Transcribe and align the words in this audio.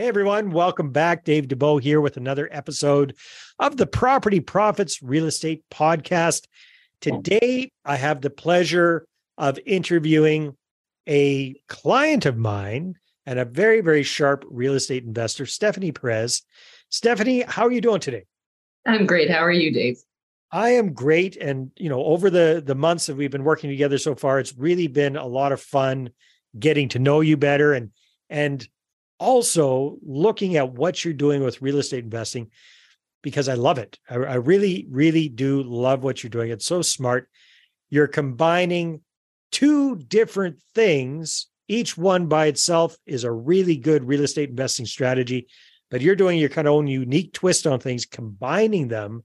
Hey 0.00 0.08
everyone, 0.08 0.50
welcome 0.50 0.92
back. 0.92 1.24
Dave 1.24 1.46
Dubeau 1.46 1.78
here 1.78 2.00
with 2.00 2.16
another 2.16 2.48
episode 2.50 3.14
of 3.58 3.76
the 3.76 3.86
Property 3.86 4.40
Profits 4.40 5.02
Real 5.02 5.26
Estate 5.26 5.62
Podcast. 5.70 6.46
Today, 7.02 7.70
I 7.84 7.96
have 7.96 8.22
the 8.22 8.30
pleasure 8.30 9.04
of 9.36 9.58
interviewing 9.66 10.56
a 11.06 11.54
client 11.68 12.24
of 12.24 12.38
mine 12.38 12.94
and 13.26 13.38
a 13.38 13.44
very, 13.44 13.82
very 13.82 14.02
sharp 14.02 14.46
real 14.48 14.72
estate 14.72 15.04
investor, 15.04 15.44
Stephanie 15.44 15.92
Perez. 15.92 16.44
Stephanie, 16.88 17.42
how 17.42 17.66
are 17.66 17.70
you 17.70 17.82
doing 17.82 18.00
today? 18.00 18.24
I'm 18.86 19.04
great. 19.04 19.30
How 19.30 19.44
are 19.44 19.52
you, 19.52 19.70
Dave? 19.70 19.98
I 20.50 20.70
am 20.70 20.94
great. 20.94 21.36
And, 21.36 21.72
you 21.76 21.90
know, 21.90 22.02
over 22.02 22.30
the, 22.30 22.62
the 22.64 22.74
months 22.74 23.04
that 23.04 23.16
we've 23.16 23.30
been 23.30 23.44
working 23.44 23.68
together 23.68 23.98
so 23.98 24.14
far, 24.14 24.40
it's 24.40 24.56
really 24.56 24.86
been 24.86 25.16
a 25.16 25.26
lot 25.26 25.52
of 25.52 25.60
fun 25.60 26.08
getting 26.58 26.88
to 26.88 26.98
know 26.98 27.20
you 27.20 27.36
better 27.36 27.74
and, 27.74 27.90
and 28.30 28.66
also 29.20 29.98
looking 30.02 30.56
at 30.56 30.72
what 30.72 31.04
you're 31.04 31.14
doing 31.14 31.44
with 31.44 31.62
real 31.62 31.78
estate 31.78 32.02
investing 32.02 32.50
because 33.22 33.48
I 33.48 33.54
love 33.54 33.78
it. 33.78 33.98
I, 34.08 34.14
I, 34.14 34.34
really, 34.36 34.86
really 34.90 35.28
do 35.28 35.62
love 35.62 36.02
what 36.02 36.22
you're 36.22 36.30
doing. 36.30 36.50
It's 36.50 36.66
so 36.66 36.80
smart. 36.80 37.28
You're 37.90 38.08
combining 38.08 39.02
two 39.52 39.96
different 39.96 40.60
things. 40.74 41.46
Each 41.68 41.96
one 41.96 42.26
by 42.26 42.46
itself 42.46 42.96
is 43.06 43.24
a 43.24 43.30
really 43.30 43.76
good 43.76 44.04
real 44.04 44.22
estate 44.22 44.48
investing 44.48 44.86
strategy, 44.86 45.48
but 45.90 46.00
you're 46.00 46.16
doing 46.16 46.38
your 46.38 46.48
kind 46.48 46.66
of 46.66 46.74
own 46.74 46.86
unique 46.86 47.34
twist 47.34 47.66
on 47.66 47.78
things, 47.78 48.06
combining 48.06 48.88
them. 48.88 49.22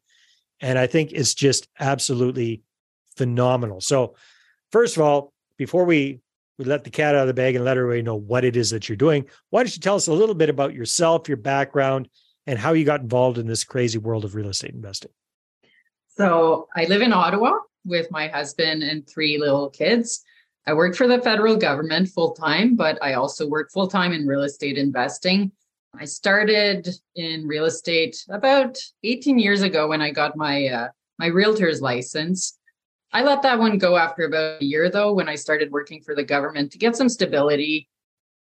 And 0.59 0.77
I 0.77 0.87
think 0.87 1.11
it's 1.13 1.33
just 1.33 1.67
absolutely 1.79 2.63
phenomenal. 3.15 3.81
So, 3.81 4.15
first 4.71 4.97
of 4.97 5.03
all, 5.03 5.33
before 5.57 5.85
we 5.85 6.19
we 6.57 6.65
let 6.65 6.83
the 6.83 6.89
cat 6.89 7.15
out 7.15 7.21
of 7.21 7.27
the 7.27 7.33
bag 7.33 7.55
and 7.55 7.65
let 7.65 7.77
everybody 7.77 8.01
know 8.01 8.15
what 8.15 8.45
it 8.45 8.55
is 8.55 8.69
that 8.69 8.87
you're 8.87 8.95
doing. 8.95 9.25
Why 9.49 9.61
don't 9.61 9.75
you 9.75 9.81
tell 9.81 9.95
us 9.95 10.07
a 10.07 10.13
little 10.13 10.35
bit 10.35 10.49
about 10.49 10.73
yourself, 10.73 11.27
your 11.27 11.37
background, 11.37 12.09
and 12.47 12.57
how 12.57 12.73
you 12.73 12.85
got 12.85 13.01
involved 13.01 13.37
in 13.37 13.47
this 13.47 13.63
crazy 13.63 13.97
world 13.97 14.23
of 14.23 14.35
real 14.35 14.49
estate 14.49 14.73
investing? 14.73 15.11
So, 16.17 16.67
I 16.75 16.85
live 16.85 17.01
in 17.01 17.11
Ottawa 17.11 17.53
with 17.83 18.09
my 18.09 18.27
husband 18.29 18.83
and 18.83 19.07
three 19.07 19.37
little 19.37 19.69
kids. 19.69 20.23
I 20.65 20.73
work 20.73 20.95
for 20.95 21.07
the 21.07 21.21
federal 21.21 21.57
government 21.57 22.07
full 22.09 22.33
time, 22.33 22.75
but 22.75 22.97
I 23.03 23.13
also 23.13 23.47
work 23.47 23.71
full 23.71 23.87
time 23.87 24.13
in 24.13 24.25
real 24.25 24.43
estate 24.43 24.77
investing. 24.77 25.51
I 25.99 26.05
started 26.05 26.89
in 27.15 27.47
real 27.47 27.65
estate 27.65 28.23
about 28.29 28.77
18 29.03 29.37
years 29.39 29.61
ago 29.61 29.87
when 29.87 30.01
I 30.01 30.11
got 30.11 30.35
my 30.35 30.67
uh, 30.67 30.87
my 31.19 31.27
realtor's 31.27 31.81
license. 31.81 32.57
I 33.13 33.23
let 33.23 33.41
that 33.43 33.59
one 33.59 33.77
go 33.77 33.95
after 33.95 34.23
about 34.25 34.61
a 34.61 34.65
year 34.65 34.89
though, 34.89 35.13
when 35.13 35.29
I 35.29 35.35
started 35.35 35.71
working 35.71 36.01
for 36.01 36.15
the 36.15 36.23
government 36.23 36.71
to 36.71 36.77
get 36.77 36.95
some 36.95 37.09
stability, 37.09 37.89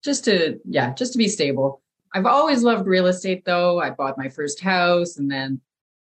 just 0.03 0.25
to, 0.25 0.59
yeah, 0.65 0.93
just 0.93 1.13
to 1.13 1.17
be 1.17 1.27
stable. 1.27 1.81
I've 2.13 2.25
always 2.25 2.63
loved 2.63 2.87
real 2.87 3.07
estate 3.07 3.45
though. 3.45 3.79
I 3.79 3.89
bought 3.91 4.17
my 4.17 4.29
first 4.29 4.59
house 4.59 5.17
and 5.17 5.29
then 5.29 5.61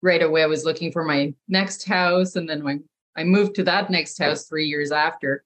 right 0.01 0.21
away 0.21 0.43
I 0.43 0.47
was 0.47 0.65
looking 0.65 0.91
for 0.91 1.03
my 1.03 1.33
next 1.47 1.87
house. 1.87 2.35
And 2.35 2.47
then 2.47 2.63
when 2.63 2.83
I 3.15 3.23
moved 3.23 3.55
to 3.55 3.63
that 3.63 3.89
next 3.89 4.17
house 4.17 4.45
three 4.45 4.67
years 4.67 4.91
after, 4.91 5.43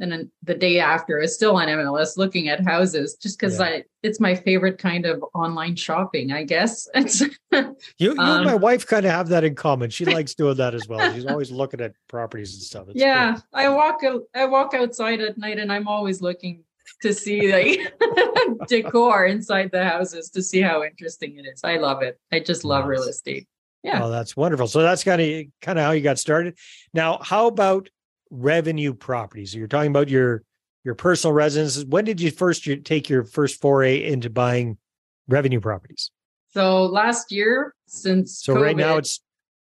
then 0.00 0.30
the 0.44 0.54
day 0.54 0.78
after 0.78 1.18
I 1.18 1.22
was 1.22 1.34
still 1.34 1.56
on 1.56 1.68
MLS 1.68 2.16
looking 2.16 2.48
at 2.48 2.64
houses 2.64 3.16
just 3.16 3.38
because 3.38 3.58
yeah. 3.58 3.66
I 3.66 3.84
it's 4.02 4.20
my 4.20 4.34
favorite 4.34 4.78
kind 4.78 5.04
of 5.04 5.22
online 5.34 5.76
shopping, 5.76 6.32
I 6.32 6.44
guess. 6.44 6.88
you, 6.94 7.76
you 7.98 8.12
um, 8.12 8.18
and 8.18 8.44
my 8.44 8.54
wife 8.54 8.86
kind 8.86 9.04
of 9.04 9.12
have 9.12 9.28
that 9.28 9.44
in 9.44 9.54
common. 9.54 9.90
She 9.90 10.04
likes 10.16 10.34
doing 10.34 10.56
that 10.56 10.74
as 10.74 10.88
well. 10.88 11.12
She's 11.12 11.26
always 11.26 11.50
looking 11.50 11.80
at 11.80 11.92
properties 12.08 12.54
and 12.54 12.62
stuff. 12.62 12.88
It's 12.88 13.00
yeah, 13.00 13.34
cool. 13.34 13.42
I 13.52 13.68
walk 13.68 14.00
I 14.34 14.46
walk 14.46 14.74
outside 14.74 15.20
at 15.20 15.36
night 15.36 15.58
and 15.58 15.72
I'm 15.72 15.88
always 15.88 16.22
looking 16.22 16.64
to 17.02 17.12
see 17.12 17.52
like 17.52 17.92
decor 18.68 19.26
inside 19.26 19.70
the 19.72 19.84
houses 19.84 20.30
to 20.30 20.42
see 20.42 20.60
how 20.60 20.82
interesting 20.82 21.38
it 21.38 21.46
is. 21.46 21.60
I 21.64 21.76
love 21.76 22.02
it. 22.02 22.18
I 22.32 22.40
just 22.40 22.64
love 22.64 22.84
nice. 22.84 22.90
real 22.90 23.02
estate. 23.02 23.48
Yeah. 23.82 24.04
Oh, 24.04 24.10
that's 24.10 24.36
wonderful. 24.36 24.66
So 24.66 24.82
that's 24.82 25.04
kind 25.04 25.20
of 25.20 25.44
kind 25.62 25.78
of 25.78 25.84
how 25.84 25.92
you 25.92 26.02
got 26.02 26.18
started. 26.18 26.58
Now, 26.92 27.18
how 27.22 27.46
about 27.46 27.88
revenue 28.30 28.94
properties. 28.94 29.54
You're 29.54 29.68
talking 29.68 29.90
about 29.90 30.08
your 30.08 30.42
your 30.84 30.94
personal 30.94 31.34
residences. 31.34 31.84
When 31.84 32.04
did 32.04 32.20
you 32.20 32.30
first 32.30 32.66
take 32.84 33.08
your 33.08 33.24
first 33.24 33.60
foray 33.60 34.04
into 34.04 34.30
buying 34.30 34.78
revenue 35.28 35.60
properties? 35.60 36.10
So 36.52 36.84
last 36.86 37.30
year, 37.30 37.74
since 37.86 38.42
so 38.42 38.54
COVID, 38.54 38.62
right 38.62 38.76
now 38.76 38.96
it's 38.96 39.20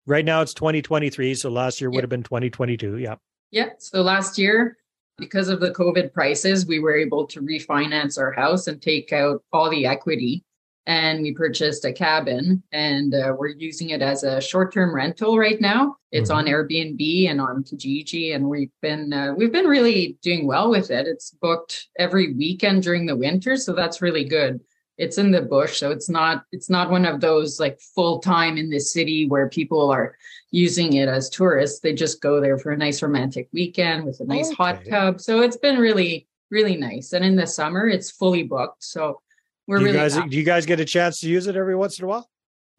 right 0.06 0.26
now 0.26 0.42
it's 0.42 0.54
2023. 0.54 1.36
So 1.36 1.50
last 1.50 1.82
year 1.82 1.90
would 1.90 2.04
have 2.04 2.10
been 2.10 2.24
2022. 2.24 2.98
Yeah. 2.98 3.16
Yeah. 3.52 3.70
So 3.80 4.02
last 4.02 4.38
year, 4.38 4.78
because 5.18 5.50
of 5.50 5.60
the 5.60 5.72
COVID 5.72 6.14
prices, 6.14 6.66
we 6.66 6.80
were 6.80 6.96
able 6.96 7.26
to 7.28 7.42
refinance 7.42 8.18
our 8.18 8.32
house 8.32 8.68
and 8.68 8.82
take 8.82 9.12
out 9.12 9.44
all 9.52 9.70
the 9.70 9.86
equity 9.86 10.44
and 10.86 11.22
we 11.22 11.34
purchased 11.34 11.86
a 11.86 11.94
cabin 11.94 12.64
and 12.72 13.14
uh, 13.14 13.34
we're 13.38 13.50
using 13.50 13.92
it 13.92 14.02
as 14.02 14.24
a 14.24 14.42
short-term 14.42 14.94
rental 14.94 15.38
right 15.38 15.62
now. 15.62 15.98
It's 16.12 16.32
mm-hmm. 16.32 16.40
on 16.40 16.46
airbnb 16.46 17.30
and 17.30 17.40
on 17.40 17.64
kijiji 17.64 18.36
and 18.36 18.50
we've 18.50 18.72
been 18.82 19.14
uh, 19.14 19.34
we've 19.38 19.52
been 19.52 19.68
really 19.68 20.18
doing 20.22 20.48
well 20.48 20.70
with 20.70 20.90
it. 20.90 21.08
It's 21.08 21.32
booked 21.32 21.88
every 21.98 22.34
weekend 22.34 22.84
during 22.84 23.06
the 23.06 23.16
winter 23.16 23.56
so 23.58 23.74
that's 23.74 24.02
really 24.02 24.24
good. 24.24 24.62
It's 24.98 25.18
in 25.18 25.32
the 25.32 25.42
bush 25.42 25.78
so 25.78 25.92
it's 25.92 26.10
not 26.10 26.44
it's 26.52 26.70
not 26.70 26.90
one 26.90 27.06
of 27.06 27.22
those 27.22 27.60
like 27.60 27.80
full 27.80 28.20
time 28.20 28.58
in 28.58 28.70
the 28.70 28.80
city 28.80 29.28
where 29.28 29.48
people 29.48 29.92
are 29.92 30.18
using 30.52 30.94
it 30.94 31.08
as 31.08 31.30
tourists. 31.30 31.82
They 31.82 31.94
just 31.94 32.22
go 32.22 32.42
there 32.42 32.58
for 32.58 32.72
a 32.72 32.78
nice 32.78 33.04
romantic 33.04 33.48
weekend 33.54 34.06
with 34.06 34.20
a 34.22 34.26
nice 34.26 34.48
okay. 34.48 34.56
hot 34.56 34.80
tub. 34.90 35.22
So 35.22 35.42
it's 35.42 35.58
been 35.58 35.78
really 35.78 36.28
really 36.50 36.78
nice. 36.78 37.14
And 37.14 37.24
in 37.24 37.36
the 37.36 37.46
summer 37.46 37.88
it's 37.88 38.10
fully 38.10 38.42
booked 38.42 38.84
so 38.84 39.22
we're 39.70 39.78
do 39.78 39.86
you 39.86 39.92
really 39.92 40.00
guys 40.00 40.16
do 40.16 40.36
you 40.36 40.44
guys 40.44 40.66
get 40.66 40.80
a 40.80 40.86
chance 40.86 41.20
to 41.20 41.30
use 41.30 41.46
it 41.46 41.56
every 41.56 41.76
once 41.76 42.00
in 42.00 42.06
a 42.06 42.08
while? 42.08 42.28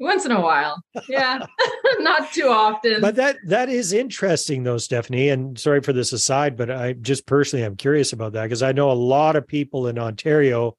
Once 0.01 0.25
in 0.25 0.33
a 0.33 0.41
while. 0.41 0.83
Yeah. 1.09 1.47
Not 2.01 2.33
too 2.33 2.49
often. 2.49 3.01
But 3.01 3.15
that 3.15 3.37
that 3.47 3.69
is 3.69 3.93
interesting 3.93 4.65
though, 4.65 4.78
Stephanie. 4.78 5.28
And 5.28 5.56
sorry 5.56 5.83
for 5.83 5.93
this 5.93 6.12
aside, 6.12 6.56
but 6.56 6.69
I 6.69 6.95
just 6.95 7.27
personally 7.27 7.65
I'm 7.65 7.77
curious 7.77 8.12
about 8.12 8.33
that 8.33 8.43
because 8.43 8.65
I 8.65 8.73
know 8.73 8.91
a 8.91 8.93
lot 8.93 9.37
of 9.37 9.47
people 9.47 9.87
in 9.87 10.01
Ontario, 10.01 10.77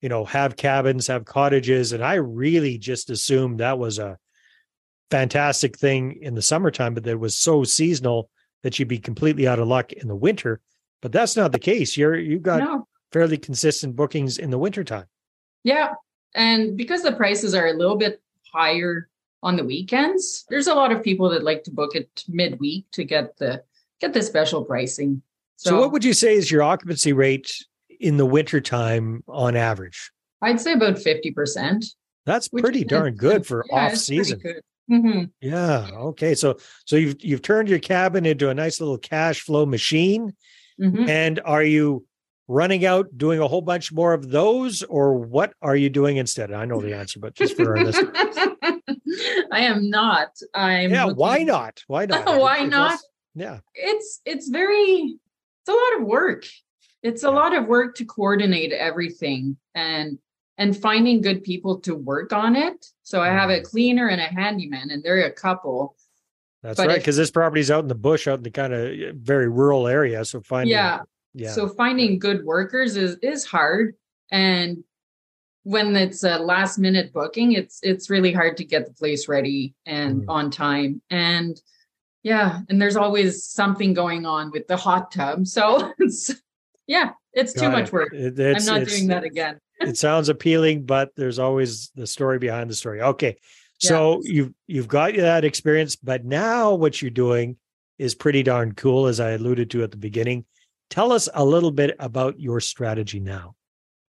you 0.00 0.08
know, 0.08 0.24
have 0.24 0.56
cabins, 0.56 1.06
have 1.06 1.24
cottages, 1.24 1.92
and 1.92 2.02
I 2.02 2.14
really 2.14 2.76
just 2.76 3.08
assumed 3.08 3.60
that 3.60 3.78
was 3.78 4.00
a 4.00 4.18
fantastic 5.12 5.78
thing 5.78 6.18
in 6.20 6.34
the 6.34 6.42
summertime, 6.42 6.94
but 6.94 7.04
that 7.04 7.16
was 7.16 7.36
so 7.36 7.62
seasonal 7.62 8.28
that 8.64 8.76
you'd 8.76 8.88
be 8.88 8.98
completely 8.98 9.46
out 9.46 9.60
of 9.60 9.68
luck 9.68 9.92
in 9.92 10.08
the 10.08 10.16
winter. 10.16 10.60
But 11.00 11.12
that's 11.12 11.36
not 11.36 11.52
the 11.52 11.60
case. 11.60 11.96
You're 11.96 12.16
you've 12.16 12.42
got 12.42 12.58
no. 12.58 12.88
fairly 13.12 13.38
consistent 13.38 13.94
bookings 13.94 14.38
in 14.38 14.50
the 14.50 14.58
wintertime. 14.58 15.06
Yeah. 15.68 15.92
And 16.34 16.78
because 16.78 17.02
the 17.02 17.12
prices 17.12 17.54
are 17.54 17.66
a 17.66 17.74
little 17.74 17.96
bit 17.96 18.22
higher 18.50 19.10
on 19.42 19.56
the 19.56 19.64
weekends, 19.64 20.46
there's 20.48 20.66
a 20.66 20.74
lot 20.74 20.92
of 20.92 21.02
people 21.02 21.28
that 21.28 21.44
like 21.44 21.62
to 21.64 21.70
book 21.70 21.94
it 21.94 22.24
midweek 22.26 22.90
to 22.92 23.04
get 23.04 23.36
the 23.36 23.62
get 24.00 24.14
the 24.14 24.22
special 24.22 24.64
pricing. 24.64 25.20
So, 25.56 25.70
so 25.70 25.80
what 25.80 25.92
would 25.92 26.04
you 26.04 26.14
say 26.14 26.34
is 26.36 26.50
your 26.50 26.62
occupancy 26.62 27.12
rate 27.12 27.52
in 28.00 28.16
the 28.16 28.24
wintertime 28.24 29.22
on 29.28 29.56
average? 29.56 30.10
I'd 30.40 30.60
say 30.60 30.72
about 30.72 30.94
50%. 30.94 31.84
That's 32.24 32.48
pretty 32.48 32.84
darn 32.84 33.16
good 33.16 33.46
for 33.46 33.66
yeah, 33.70 33.86
off 33.86 33.96
season. 33.96 34.40
Mm-hmm. 34.90 35.24
Yeah. 35.42 35.90
Okay. 35.92 36.34
So 36.34 36.56
so 36.86 36.96
you've 36.96 37.16
you've 37.20 37.42
turned 37.42 37.68
your 37.68 37.78
cabin 37.78 38.24
into 38.24 38.48
a 38.48 38.54
nice 38.54 38.80
little 38.80 38.96
cash 38.96 39.42
flow 39.42 39.66
machine. 39.66 40.34
Mm-hmm. 40.80 41.10
And 41.10 41.40
are 41.44 41.62
you 41.62 42.06
running 42.48 42.86
out 42.86 43.06
doing 43.16 43.38
a 43.38 43.46
whole 43.46 43.60
bunch 43.60 43.92
more 43.92 44.14
of 44.14 44.30
those 44.30 44.82
or 44.84 45.14
what 45.14 45.52
are 45.60 45.76
you 45.76 45.90
doing 45.90 46.16
instead? 46.16 46.50
I 46.50 46.64
know 46.64 46.80
the 46.80 46.94
answer 46.96 47.20
but 47.20 47.34
just 47.34 47.56
for 47.56 47.76
our 47.76 47.84
listeners. 47.84 48.14
I 49.52 49.60
am 49.60 49.88
not. 49.88 50.30
I'm 50.54 50.90
yeah 50.90 51.04
looking... 51.04 51.16
why 51.18 51.42
not? 51.44 51.84
Why 51.86 52.06
not? 52.06 52.26
Why 52.26 52.64
not? 52.64 52.98
yeah. 53.34 53.60
It's 53.74 54.20
it's 54.24 54.48
very 54.48 55.18
it's 55.60 55.68
a 55.68 55.72
lot 55.72 56.00
of 56.00 56.06
work. 56.06 56.44
It's 57.02 57.22
a 57.22 57.26
yeah. 57.26 57.32
lot 57.32 57.54
of 57.54 57.66
work 57.66 57.94
to 57.96 58.04
coordinate 58.04 58.72
everything 58.72 59.56
and 59.74 60.18
and 60.56 60.76
finding 60.76 61.20
good 61.20 61.44
people 61.44 61.80
to 61.80 61.94
work 61.94 62.32
on 62.32 62.56
it. 62.56 62.86
So 63.02 63.22
i 63.22 63.28
have 63.28 63.50
a 63.50 63.54
mm-hmm. 63.54 63.64
cleaner 63.64 64.08
and 64.08 64.20
a 64.20 64.24
handyman 64.24 64.90
and 64.90 65.02
they're 65.02 65.26
a 65.26 65.32
couple. 65.32 65.94
That's 66.62 66.76
but 66.76 66.88
right 66.88 66.98
because 66.98 67.16
this 67.16 67.30
property's 67.30 67.70
out 67.70 67.84
in 67.84 67.88
the 67.88 67.94
bush 67.94 68.26
out 68.26 68.38
in 68.38 68.42
the 68.42 68.50
kind 68.50 68.72
of 68.72 69.14
very 69.14 69.48
rural 69.48 69.86
area 69.86 70.24
so 70.24 70.40
finding 70.40 70.72
yeah 70.72 71.02
yeah. 71.38 71.52
So 71.52 71.68
finding 71.68 72.18
good 72.18 72.44
workers 72.44 72.96
is 72.96 73.16
is 73.22 73.44
hard. 73.44 73.94
And 74.30 74.84
when 75.62 75.94
it's 75.96 76.24
a 76.24 76.38
last 76.38 76.78
minute 76.78 77.12
booking 77.12 77.52
it's 77.52 77.80
it's 77.82 78.10
really 78.10 78.32
hard 78.32 78.56
to 78.56 78.64
get 78.64 78.86
the 78.86 78.92
place 78.92 79.28
ready 79.28 79.74
and 79.86 80.22
mm. 80.22 80.24
on 80.28 80.50
time. 80.50 81.00
And 81.10 81.60
yeah 82.22 82.60
and 82.68 82.80
there's 82.82 82.96
always 82.96 83.44
something 83.44 83.94
going 83.94 84.26
on 84.26 84.50
with 84.50 84.66
the 84.66 84.76
hot 84.76 85.12
tub. 85.12 85.46
So 85.46 85.92
it's 85.98 86.34
yeah 86.86 87.10
it's 87.32 87.52
Got 87.52 87.60
too 87.60 87.66
it. 87.68 87.72
much 87.72 87.92
work. 87.92 88.12
It, 88.12 88.40
i'm 88.40 88.64
not 88.64 88.86
doing 88.86 89.08
that 89.08 89.24
again. 89.24 89.60
it 89.80 89.96
sounds 89.96 90.28
appealing 90.28 90.84
but 90.86 91.10
there's 91.16 91.38
always 91.38 91.90
the 91.94 92.06
story 92.06 92.38
behind 92.38 92.68
the 92.68 92.74
story. 92.74 93.00
Okay. 93.00 93.36
So 93.80 94.22
yeah. 94.24 94.32
you've 94.32 94.54
you've 94.66 94.88
got 94.88 95.14
that 95.14 95.44
experience 95.44 95.94
but 95.94 96.24
now 96.24 96.74
what 96.74 97.00
you're 97.00 97.10
doing 97.12 97.56
is 97.96 98.14
pretty 98.14 98.42
darn 98.44 98.74
cool 98.74 99.06
as 99.06 99.18
i 99.18 99.30
alluded 99.30 99.70
to 99.70 99.82
at 99.82 99.90
the 99.90 99.96
beginning 99.96 100.44
Tell 100.90 101.12
us 101.12 101.28
a 101.34 101.44
little 101.44 101.70
bit 101.70 101.96
about 101.98 102.40
your 102.40 102.60
strategy 102.60 103.20
now. 103.20 103.54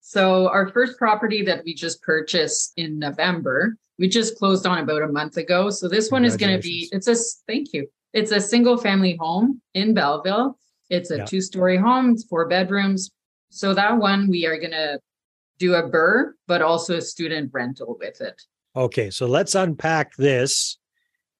So 0.02 0.48
our 0.50 0.70
first 0.70 0.98
property 0.98 1.44
that 1.44 1.64
we 1.66 1.74
just 1.74 2.02
purchased 2.02 2.74
in 2.78 2.98
November, 2.98 3.76
we 4.00 4.08
just 4.08 4.38
closed 4.38 4.66
on 4.66 4.80
about 4.80 5.04
a 5.04 5.08
month 5.08 5.38
ago. 5.38 5.70
So 5.70 5.88
this 5.88 6.10
one 6.10 6.26
is 6.26 6.38
going 6.38 6.56
to 6.56 6.62
be, 6.62 6.90
it's 6.92 7.08
a, 7.08 7.16
thank 7.48 7.74
you. 7.74 7.88
It's 8.14 8.31
a 8.31 8.40
single 8.40 8.78
family 8.78 9.18
home 9.20 9.62
in 9.74 9.94
Belleville. 9.94 10.58
It's 10.90 11.12
a 11.12 11.18
Yeah. 11.18 11.26
two 11.26 11.42
story 11.42 11.78
home, 11.78 12.12
it's 12.14 12.24
four 12.24 12.48
bedrooms. 12.48 13.12
So 13.50 13.74
that 13.74 13.98
one 13.98 14.28
we 14.30 14.48
are 14.48 14.58
going 14.58 14.72
to 14.72 15.00
do 15.60 15.75
a 15.75 15.84
BRRRR, 15.84 16.32
but 16.48 16.62
also 16.62 16.98
a 16.98 17.02
student 17.02 17.52
rental 17.54 17.98
with 18.00 18.22
it. 18.22 18.42
Okay, 18.75 19.10
so 19.10 19.25
let's 19.28 19.54
unpack 19.54 20.16
this. 20.16 20.78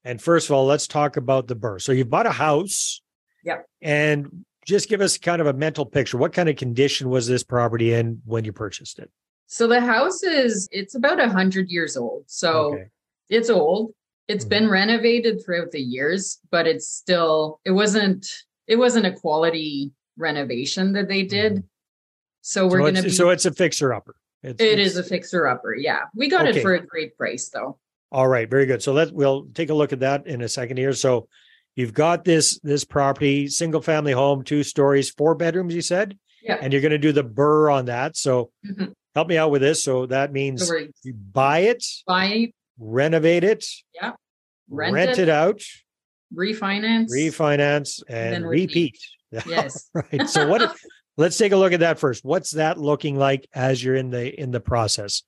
And 0.04 0.22
first 0.22 0.50
of 0.50 0.56
all, 0.56 0.66
let's 0.66 0.88
talk 0.88 1.18
about 1.18 1.48
the 1.48 1.56
BRRRR. 1.56 1.82
So 1.82 1.92
you 1.92 2.06
bought 2.06 2.28
a 2.28 2.32
house. 2.32 3.02
Yep. 3.46 3.66
And 3.82 4.46
just 4.66 4.90
give 4.90 5.02
us 5.02 5.18
kind 5.18 5.42
of 5.42 5.48
a 5.48 5.54
mental 5.54 5.86
picture. 5.86 6.18
What 6.18 6.34
kind 6.34 6.50
of 6.50 6.56
condition 6.56 7.10
was 7.10 7.28
this 7.28 7.44
property 7.44 7.94
in 7.94 8.22
when 8.26 8.44
you 8.44 8.54
purchased 8.54 9.00
it? 9.00 9.10
So 9.48 9.68
the 9.68 9.82
house 9.82 10.22
is, 10.24 10.68
it's 10.72 10.96
about 10.96 11.20
a 11.20 11.28
hundred 11.30 11.70
years 11.70 11.98
old. 11.98 12.24
So 12.28 12.74
Okay. 12.76 12.86
it's 13.30 13.50
old. 13.50 13.94
It's 14.28 14.46
Mhm. 14.46 14.50
been 14.50 14.70
renovated 14.70 15.44
throughout 15.44 15.72
the 15.72 15.82
years, 15.82 16.40
but 16.52 16.68
it's 16.68 16.88
still 16.88 17.60
it 17.66 17.72
wasn't 17.72 18.28
it 18.68 18.76
wasn't 18.78 19.08
a 19.08 19.12
quality 19.12 19.92
renovation 20.18 20.94
that 20.94 21.08
they 21.08 21.24
did. 21.24 21.64
So 22.42 22.68
we're 22.68 22.80
so, 22.82 22.86
gonna 22.92 23.04
be 23.04 23.10
so 23.10 23.30
it's 23.32 23.46
a 23.48 23.52
fixer 23.52 23.92
upper. 23.94 24.16
It's, 24.44 24.62
it 24.62 24.74
it's- 24.80 24.88
is 24.92 24.98
a 24.98 25.04
fixer 25.04 25.48
upper. 25.48 25.74
Yeah. 25.74 26.02
We 26.16 26.30
got 26.30 26.48
Okay. 26.48 26.60
it 26.60 26.62
for 26.62 26.76
a 26.76 26.86
great 26.86 27.18
price 27.18 27.50
though. 27.50 27.80
All 28.12 28.28
right, 28.28 28.48
very 28.50 28.66
good. 28.68 28.84
So 28.84 28.94
let's 28.94 29.12
we'll 29.12 29.48
take 29.56 29.70
a 29.72 29.74
look 29.74 29.92
at 29.94 30.00
that 30.02 30.28
in 30.28 30.42
a 30.44 30.50
second 30.50 30.78
here. 30.78 30.94
So 30.94 31.28
you've 31.76 31.94
got 31.94 32.24
this 32.24 32.60
this 32.62 32.84
property, 32.86 33.48
single 33.48 33.82
family 33.82 34.12
home, 34.12 34.44
two 34.44 34.64
stories, 34.64 35.10
four 35.10 35.36
bedrooms, 35.36 35.74
you 35.76 35.82
said, 35.82 36.18
Yeah. 36.44 36.58
and 36.62 36.72
you're 36.74 36.82
going 36.82 36.92
to 36.92 36.98
do 36.98 37.12
the 37.12 37.24
BRRRR 37.24 37.74
on 37.74 37.86
that. 37.86 38.18
So 38.18 38.52
Mhm. 38.66 38.94
help 39.16 39.28
me 39.28 39.38
out 39.38 39.52
with 39.52 39.62
this. 39.62 39.84
So 39.84 40.06
that 40.08 40.32
means 40.32 40.70
you 41.04 41.14
buy 41.14 41.60
it, 41.60 41.84
buying, 42.06 42.52
renovate 42.78 43.44
it, 43.44 43.66
rent, 44.70 44.94
rent, 44.94 45.12
it, 45.12 45.20
it 45.20 45.30
out, 45.30 45.62
refinance. 46.34 47.10
refinance, 47.12 48.02
and 48.10 48.48
repeat. 48.48 48.98
repeat. 49.32 49.46
Yes. 49.48 49.90
right. 49.94 50.28
So 50.28 50.48
what? 50.48 50.76
let's 51.18 51.38
take 51.38 51.52
a 51.52 51.58
look 51.58 51.74
at 51.74 51.82
that 51.82 52.00
first. 52.00 52.24
What's 52.26 52.52
that 52.52 52.78
looking 52.80 53.16
like 53.18 53.48
as 53.54 53.84
you're 53.84 53.96
in 53.96 54.10
the 54.10 54.40
in 54.40 54.52
the 54.52 54.60
process? 54.60 55.22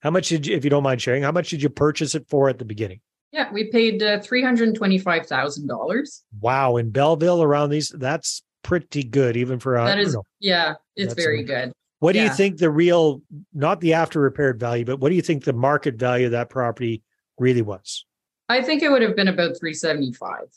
How 0.00 0.10
much 0.10 0.28
did 0.28 0.46
you, 0.46 0.56
if 0.56 0.64
you 0.64 0.70
don't 0.70 0.82
mind 0.82 1.00
sharing, 1.00 1.22
how 1.22 1.32
much 1.32 1.50
did 1.50 1.62
you 1.62 1.68
purchase 1.68 2.14
it 2.14 2.26
for 2.28 2.48
at 2.48 2.58
the 2.58 2.64
beginning? 2.64 3.00
Yeah, 3.32 3.50
we 3.50 3.64
paid 3.70 4.02
uh, 4.02 4.20
three 4.20 4.42
hundred 4.42 4.74
twenty-five 4.74 5.26
thousand 5.26 5.66
dollars. 5.66 6.22
Wow, 6.40 6.76
in 6.76 6.90
Belleville 6.90 7.42
around 7.42 7.70
these, 7.70 7.88
that's 7.88 8.42
pretty 8.62 9.02
good, 9.02 9.36
even 9.36 9.58
for 9.58 9.76
a. 9.76 9.84
That 9.86 9.98
you 9.98 10.12
know, 10.12 10.22
yeah, 10.38 10.74
it's 10.96 11.14
very 11.14 11.40
a- 11.40 11.44
good. 11.44 11.72
what 12.00 12.12
do 12.12 12.20
you 12.20 12.28
think 12.28 12.58
the 12.58 12.70
real, 12.70 13.22
not 13.54 13.80
the 13.80 13.94
after 13.94 14.20
repaired 14.20 14.60
value, 14.60 14.84
but 14.84 15.00
what 15.00 15.08
do 15.08 15.14
you 15.14 15.22
think 15.22 15.44
the 15.44 15.52
market 15.54 15.94
value 15.96 16.26
of 16.26 16.32
that 16.32 16.50
property 16.50 17.02
really 17.38 17.62
was? 17.62 18.04
I 18.50 18.60
think 18.60 18.82
it 18.82 18.90
would 18.90 19.02
have 19.02 19.16
been 19.16 19.28
about 19.28 19.58
three 19.58 19.74
seventy-five. 19.74 20.48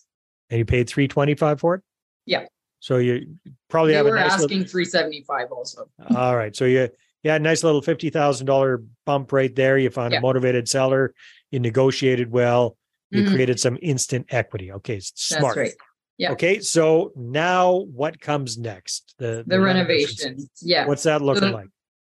And 0.50 0.60
you 0.60 0.66
paid 0.66 0.90
three 0.90 1.08
twenty 1.08 1.34
five 1.34 1.62
for 1.62 1.76
it. 1.76 1.82
Yeah. 2.26 2.46
So 2.82 2.98
you 2.98 3.38
probably 3.70 3.94
They 3.94 3.98
have 3.98 4.06
a 4.06 4.10
were 4.10 4.16
nice. 4.18 4.34
asking 4.34 4.66
three 4.66 4.86
seventy-five 4.86 5.50
also. 5.52 5.90
All 6.14 6.36
right. 6.36 6.54
So 6.56 6.66
you 6.66 6.90
a 7.34 7.40
nice 7.40 7.64
little 7.64 7.82
fifty 7.82 8.10
thousand 8.10 8.46
dollar 8.46 8.84
bump 9.06 9.32
right 9.32 9.54
there. 9.56 9.78
You 9.78 9.90
found 9.90 10.14
a 10.14 10.22
motivated 10.22 10.70
seller. 10.70 11.14
You 11.52 11.60
negotiated 11.60 12.32
well. 12.32 12.78
You 13.12 13.24
Mhm. 13.24 13.30
created 13.34 13.60
some 13.60 13.78
instant 13.82 14.28
equity. 14.30 14.72
Okay, 14.72 15.00
smart. 15.02 15.56
right. 15.58 15.72
yeah. 16.18 16.32
Okay, 16.32 16.60
so 16.60 17.12
now 17.16 17.86
what 17.94 18.20
comes 18.22 18.58
next? 18.58 19.16
The 19.18 19.44
The 19.48 19.60
renovations. 19.60 20.24
renovation. 20.24 20.50
Yeah. 20.62 20.88
What's 20.88 21.04
that 21.04 21.22
looking 21.22 21.50
the- 21.50 21.52
like? 21.56 21.68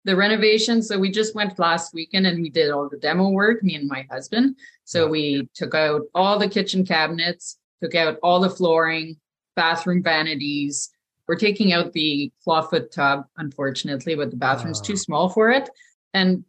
the 0.04 0.16
renovation. 0.16 0.82
So 0.82 0.98
we 0.98 1.12
just 1.12 1.36
went 1.36 1.60
last 1.60 1.94
weekend 1.94 2.26
and 2.26 2.42
we 2.42 2.50
did 2.50 2.72
all 2.72 2.90
the 2.90 2.98
demo 2.98 3.30
work, 3.30 3.62
me 3.64 3.76
and 3.76 3.88
my 3.88 4.08
husband. 4.10 4.56
So 4.84 5.06
Yeah. 5.06 5.12
we 5.12 5.50
took 5.54 5.76
out 5.76 6.02
all 6.16 6.40
the 6.40 6.50
kitchen 6.50 6.84
cabinets, 6.86 7.60
took 7.84 7.94
out 7.94 8.18
all 8.24 8.40
the 8.40 8.50
flooring, 8.50 9.18
bathroom 9.56 10.02
vanities. 10.02 10.90
We're 11.32 11.38
taking 11.38 11.72
out 11.72 11.94
the 11.94 12.30
clawfoot 12.46 12.92
tub, 12.92 13.24
unfortunately, 13.38 14.16
but 14.16 14.32
the 14.32 14.36
bathroom's 14.36 14.82
Ah. 14.82 14.84
too 14.84 14.98
small 14.98 15.30
for 15.30 15.50
it. 15.50 15.70
And 16.14 16.44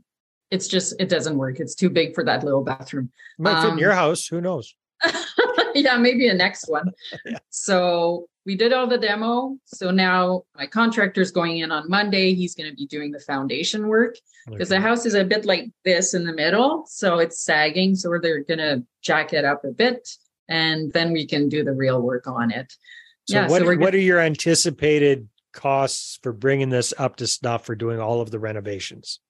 it's 0.51 0.67
just, 0.67 0.97
it 0.99 1.09
doesn't 1.09 1.39
work. 1.39 1.61
It's 1.61 1.77
too 1.77 1.89
big 1.89 2.17
for 2.17 2.25
that 2.25 2.43
little 2.43 2.65
bathroom. 2.65 3.13
Might 3.39 3.61
fit 3.61 3.67
in 3.69 3.73
um, 3.75 3.79
your 3.79 3.93
house. 3.93 4.27
Who 4.27 4.41
knows? 4.41 4.75
yeah, 5.77 5.97
maybe 5.99 6.27
a 6.27 6.35
next 6.35 6.69
one. 6.69 6.91
Yeah. 7.25 7.39
So 7.51 8.27
we 8.45 8.57
did 8.57 8.73
all 8.73 8.89
the 8.89 8.99
demo. 8.99 9.57
So 9.67 9.93
now 9.93 10.43
my 10.57 10.67
contractor's 10.67 11.31
going 11.31 11.59
in 11.59 11.71
on 11.71 11.89
Monday. 11.89 12.35
He's 12.35 12.57
going 12.57 12.69
to 12.69 12.75
be 12.75 12.87
doing 12.87 13.13
the 13.13 13.21
foundation 13.21 13.87
work 13.87 14.17
because 14.49 14.69
the 14.69 14.81
house 14.81 15.07
is 15.07 15.15
a 15.15 15.23
bit 15.23 15.45
like 15.45 15.71
this 15.85 16.13
in 16.13 16.25
the 16.25 16.33
middle. 16.33 16.87
So 16.89 17.21
it's 17.21 17.45
sagging. 17.45 17.95
So 17.95 18.19
they're 18.21 18.43
going 18.43 18.59
to 18.59 18.83
jack 19.01 19.33
it 19.33 19.45
up 19.45 19.65
a 19.65 19.71
bit 19.71 20.09
and 20.49 20.93
then 20.93 21.13
we 21.13 21.25
can 21.25 21.49
do 21.49 21.63
the 21.63 21.73
real 21.73 22.03
work 22.03 22.27
on 22.27 22.51
it. 22.51 22.75
So 23.29 23.37
yeah, 23.37 23.49
what 23.49 23.63
so 23.63 23.77
what 23.77 23.95
are 23.95 23.99
your 23.99 24.19
anticipated 24.19 25.29
costs 25.53 26.19
for 26.23 26.33
bringing 26.33 26.71
this 26.71 26.93
up 26.99 27.17
to 27.17 27.27
snuff 27.27 27.65
for 27.65 27.75
doing 27.75 28.01
all 28.01 28.21
of 28.21 28.31
the 28.31 28.39
renovations? 28.39 29.21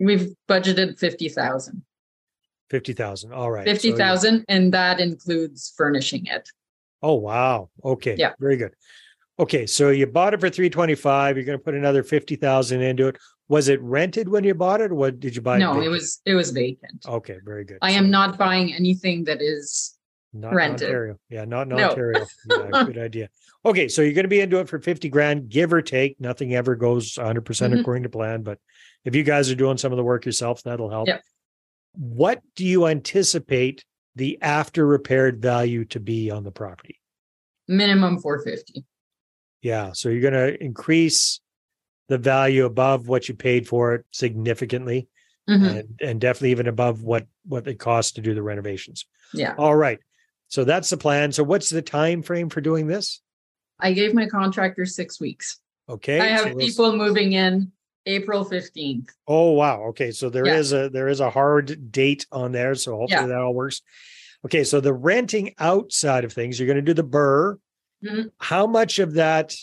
We've 0.00 0.34
budgeted 0.48 0.98
50,000, 0.98 1.82
Fifty 2.68 2.92
thousand. 2.92 3.32
All 3.32 3.50
right. 3.50 3.64
So 3.64 3.70
you- 3.70 3.76
50,000 3.76 4.44
and 4.48 4.74
that 4.74 5.00
includes 5.00 5.72
furnishing 5.76 6.26
it. 6.26 6.48
Oh 7.02 7.14
wow. 7.14 7.70
Okay. 7.84 8.16
Yeah. 8.18 8.32
Very 8.40 8.56
good. 8.56 8.72
Okay, 9.38 9.66
so 9.66 9.90
you 9.90 10.06
bought 10.06 10.32
it 10.34 10.40
for 10.40 10.48
three 10.48 10.70
twenty 10.70 10.94
five. 10.94 11.36
You're 11.36 11.44
going 11.44 11.58
to 11.58 11.62
put 11.64 11.74
another 11.74 12.02
fifty 12.02 12.36
thousand 12.36 12.80
into 12.80 13.08
it. 13.08 13.18
Was 13.48 13.68
it 13.68 13.80
rented 13.82 14.28
when 14.28 14.42
you 14.44 14.54
bought 14.54 14.80
it, 14.80 14.90
or 14.90 14.94
what 14.94 15.20
did 15.20 15.36
you 15.36 15.42
buy? 15.42 15.58
No, 15.58 15.72
it 15.72 15.74
vacant? 15.74 15.90
was, 15.92 16.20
it 16.24 16.34
was 16.34 16.50
vacant. 16.50 17.04
Okay, 17.06 17.36
very 17.44 17.64
good. 17.64 17.78
I 17.82 17.92
So 17.92 17.98
am 17.98 18.10
not 18.10 18.38
buying 18.38 18.74
anything 18.74 19.24
that 19.24 19.40
is 19.42 19.95
not 20.40 20.52
in 20.52 20.56
rented. 20.56 20.88
Ontario. 20.88 21.18
Yeah, 21.28 21.44
not 21.44 21.62
in 21.62 21.76
No. 21.76 21.88
Ontario. 21.90 22.26
Yeah, 22.48 22.84
good 22.86 22.98
idea. 22.98 23.28
Okay, 23.64 23.88
so 23.88 24.02
you're 24.02 24.12
going 24.12 24.24
to 24.24 24.28
be 24.28 24.40
into 24.40 24.58
it 24.60 24.68
for 24.68 24.78
fifty 24.78 25.08
grand, 25.08 25.48
give 25.48 25.72
or 25.72 25.82
take. 25.82 26.20
Nothing 26.20 26.54
ever 26.54 26.74
goes 26.76 27.16
one 27.16 27.26
hundred 27.26 27.44
percent 27.46 27.74
Mhm. 27.74 27.80
according 27.80 28.02
to 28.04 28.08
plan, 28.08 28.42
but 28.42 28.58
if 29.04 29.14
you 29.14 29.22
guys 29.22 29.50
are 29.50 29.54
doing 29.56 29.76
some 29.78 29.92
of 29.92 29.96
the 29.96 30.04
work 30.04 30.24
yourself, 30.26 30.62
that'll 30.62 30.90
help. 30.90 31.08
Yep. 31.08 31.22
What 31.94 32.42
do 32.54 32.64
you 32.66 32.86
anticipate 32.86 33.84
the 34.14 34.38
after 34.42 34.86
repaired 34.86 35.40
value 35.40 35.84
to 35.86 36.00
be 36.00 36.30
on 36.30 36.44
the 36.44 36.52
property? 36.52 37.00
minimum 37.68 38.20
450. 38.20 38.84
Yeah. 39.62 39.90
So 39.92 40.08
you're 40.08 40.20
going 40.30 40.34
to 40.54 40.62
increase 40.62 41.40
the 42.08 42.16
value 42.18 42.64
above 42.64 43.08
what 43.08 43.28
you 43.28 43.34
paid 43.34 43.66
for 43.66 43.94
it 43.94 44.06
significantly 44.12 45.08
Mhm. 45.50 45.78
and, 45.80 46.00
and 46.00 46.20
definitely 46.20 46.52
even 46.52 46.68
above 46.68 47.02
what, 47.02 47.26
what 47.44 47.66
it 47.66 47.80
costs 47.80 48.12
to 48.12 48.20
do 48.20 48.34
the 48.34 48.42
renovations. 48.42 49.04
Yeah. 49.34 49.54
All 49.58 49.74
right. 49.74 49.98
So 50.48 50.64
that's 50.64 50.90
the 50.90 50.96
plan. 50.96 51.32
So 51.32 51.42
what's 51.44 51.70
the 51.70 51.82
time 51.82 52.22
frame 52.22 52.48
for 52.48 52.60
doing 52.60 52.86
this? 52.86 53.20
I 53.80 53.92
gave 53.92 54.14
my 54.14 54.26
contractor 54.26 54.86
six 54.86 55.20
weeks. 55.20 55.58
Okay. 55.88 56.20
I 56.20 56.26
have 56.26 56.40
so 56.40 56.46
we'll- 56.54 56.66
people 56.66 56.96
moving 56.96 57.32
in 57.32 57.72
April 58.06 58.44
15th. 58.44 59.08
Oh 59.26 59.50
wow. 59.52 59.82
Okay. 59.88 60.12
So 60.12 60.30
there 60.30 60.46
is 60.46 60.72
Yeah. 60.72 60.84
a 60.84 60.88
there 60.88 61.08
is 61.08 61.20
a 61.20 61.30
hard 61.30 61.90
date 61.90 62.26
on 62.30 62.52
there. 62.52 62.74
So 62.74 62.92
hopefully 62.96 63.20
Yeah. 63.22 63.26
that 63.26 63.38
all 63.38 63.54
works. 63.54 63.82
Okay. 64.44 64.62
So 64.64 64.80
the 64.80 64.94
renting 64.94 65.54
outside 65.58 66.24
of 66.24 66.32
things, 66.32 66.58
you're 66.58 66.66
going 66.68 66.76
to 66.76 66.82
do 66.82 66.94
the 66.94 67.02
BRRRR. 67.04 67.58
Mhm. 68.04 68.30
How 68.38 68.66
much 68.66 68.98
of 68.98 69.14
that? 69.14 69.54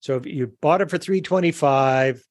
So 0.00 0.16
if 0.16 0.26
you 0.26 0.52
bought 0.60 0.80
it 0.82 0.90
for 0.90 0.98
325, 0.98 2.22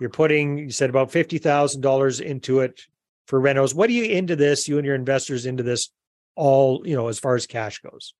you're 0.00 0.10
putting, 0.10 0.58
you 0.58 0.70
said 0.70 0.90
about 0.90 1.12
fifty 1.12 1.38
thousand 1.38 1.80
dollars 1.82 2.20
into 2.20 2.60
it 2.60 2.80
for 3.26 3.40
renos. 3.40 3.74
What 3.74 3.90
are 3.90 3.92
you 3.92 4.04
into 4.04 4.34
this? 4.36 4.66
You 4.68 4.78
and 4.78 4.86
your 4.86 4.94
investors 4.94 5.46
into 5.46 5.62
this 5.62 5.90
all, 6.40 6.80
you 6.86 6.96
know, 6.96 7.08
as 7.08 7.18
far 7.18 7.34
as 7.34 7.46
cash 7.46 7.80
goes. 7.80 8.14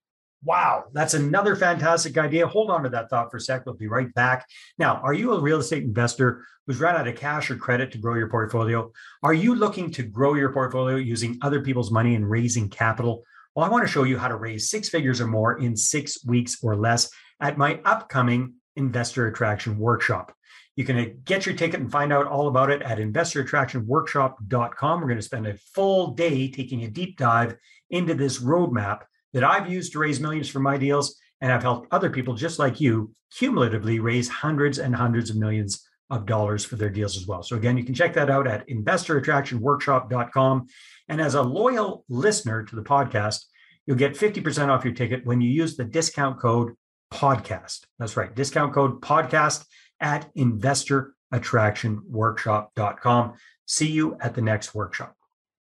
Wow, 0.44 0.84
that's 0.92 1.14
another 1.14 1.56
fantastic 1.56 2.16
idea. 2.18 2.46
Hold 2.46 2.70
on 2.70 2.82
to 2.82 2.90
that 2.90 3.10
thought 3.10 3.30
for 3.30 3.38
a 3.38 3.40
sec. 3.40 3.64
We'll 3.64 3.74
be 3.74 3.88
right 3.88 4.12
back. 4.14 4.46
Now, 4.78 5.00
are 5.02 5.14
you 5.14 5.32
a 5.32 5.40
real 5.40 5.58
estate 5.58 5.82
investor 5.82 6.44
who's 6.66 6.80
run 6.80 6.96
out 6.96 7.08
of 7.08 7.16
cash 7.16 7.50
or 7.50 7.56
credit 7.56 7.92
to 7.92 7.98
grow 7.98 8.14
your 8.14 8.28
portfolio? 8.28 8.92
Are 9.22 9.34
you 9.34 9.54
looking 9.54 9.90
to 9.92 10.02
grow 10.02 10.34
your 10.34 10.52
portfolio 10.52 10.96
using 10.96 11.38
other 11.42 11.62
people's 11.62 11.90
money 11.90 12.14
and 12.14 12.28
raising 12.28 12.68
capital? 12.68 13.22
Well, 13.54 13.66
I 13.66 13.70
want 13.70 13.86
to 13.86 13.92
show 13.92 14.04
you 14.04 14.18
how 14.18 14.28
to 14.28 14.36
raise 14.36 14.70
six 14.70 14.90
figures 14.90 15.20
or 15.20 15.26
more 15.26 15.58
in 15.58 15.76
six 15.76 16.24
weeks 16.24 16.58
or 16.62 16.76
less 16.76 17.10
at 17.40 17.58
my 17.58 17.80
upcoming 17.84 18.54
Investor 18.76 19.26
Attraction 19.28 19.78
Workshop. 19.78 20.32
You 20.76 20.84
can 20.84 20.96
uh, 20.96 21.06
get 21.24 21.44
your 21.44 21.54
ticket 21.54 21.80
and 21.80 21.92
find 21.92 22.12
out 22.12 22.26
all 22.26 22.48
about 22.48 22.70
it 22.70 22.82
at 22.82 22.98
investorattractionworkshop.com. 22.98 25.00
We're 25.00 25.06
going 25.06 25.18
to 25.18 25.22
spend 25.22 25.46
a 25.46 25.58
full 25.74 26.12
day 26.12 26.50
taking 26.50 26.84
a 26.84 26.88
deep 26.88 27.18
dive 27.18 27.56
into 27.90 28.14
this 28.14 28.38
roadmap 28.38 29.00
that 29.32 29.44
I've 29.44 29.70
used 29.70 29.92
to 29.92 29.98
raise 29.98 30.20
millions 30.20 30.48
for 30.48 30.60
my 30.60 30.76
deals. 30.76 31.16
And 31.40 31.52
I've 31.52 31.62
helped 31.62 31.88
other 31.90 32.10
people 32.10 32.34
just 32.34 32.58
like 32.58 32.80
you 32.80 33.12
cumulatively 33.36 34.00
raise 34.00 34.28
hundreds 34.28 34.78
and 34.78 34.94
hundreds 34.94 35.30
of 35.30 35.36
millions 35.36 35.86
of 36.10 36.26
dollars 36.26 36.62
for 36.64 36.76
their 36.76 36.90
deals 36.90 37.16
as 37.16 37.26
well. 37.26 37.42
So 37.42 37.56
again, 37.56 37.78
you 37.78 37.84
can 37.84 37.94
check 37.94 38.14
that 38.14 38.30
out 38.30 38.46
at 38.46 38.68
investorattractionworkshop.com. 38.68 40.66
And 41.08 41.20
as 41.20 41.34
a 41.34 41.42
loyal 41.42 42.04
listener 42.08 42.62
to 42.64 42.76
the 42.76 42.82
podcast, 42.82 43.44
you'll 43.86 43.96
get 43.96 44.14
50% 44.14 44.68
off 44.68 44.84
your 44.84 44.94
ticket 44.94 45.24
when 45.24 45.40
you 45.40 45.50
use 45.50 45.76
the 45.76 45.84
discount 45.84 46.40
code 46.40 46.74
podcast. 47.12 47.80
That's 47.98 48.16
right, 48.16 48.32
discount 48.34 48.72
code 48.74 49.00
podcast 49.00 49.64
at 50.00 50.32
attractionworkshop.com. 50.34 53.32
See 53.66 53.90
you 53.90 54.16
at 54.20 54.34
the 54.34 54.42
next 54.42 54.74
workshop. 54.74 55.19